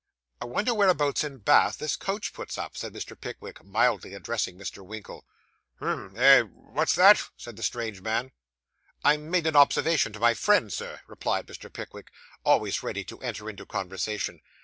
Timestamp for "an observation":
9.45-10.11